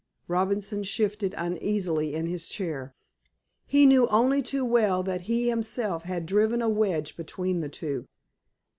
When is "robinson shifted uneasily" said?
0.27-2.15